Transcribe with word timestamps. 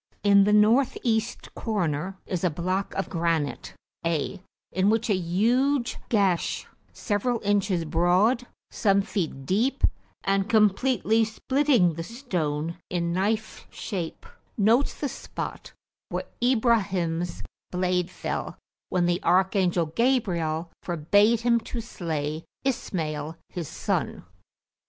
In 0.23 0.45
the 0.45 0.51
north 0.51 0.97
east 1.03 1.53
corner 1.53 2.17
is 2.25 2.43
a 2.43 2.49
block 2.49 2.95
of 2.95 3.07
granite 3.07 3.75
(A), 4.03 4.41
in 4.71 4.89
which 4.89 5.11
a 5.11 5.15
huge 5.15 5.99
gash, 6.09 6.65
several 6.91 7.39
inches 7.43 7.85
broad, 7.85 8.47
some 8.71 9.03
feet 9.03 9.45
deep, 9.45 9.83
and 10.23 10.49
completely 10.49 11.23
splitting 11.23 11.93
the 11.93 12.03
stone 12.03 12.79
in 12.89 13.13
knife 13.13 13.67
shape, 13.69 14.25
notes 14.57 14.95
the 14.95 15.07
spot 15.07 15.71
where 16.09 16.25
Ibrahims 16.41 17.43
blade 17.69 18.09
fell 18.09 18.57
when 18.89 19.05
the 19.05 19.21
archangel 19.21 19.85
Gabriel 19.85 20.71
forbade 20.81 21.41
him 21.41 21.59
to 21.59 21.79
slay 21.79 22.43
Ismail 22.65 23.37
his 23.49 23.67
son. 23.67 24.23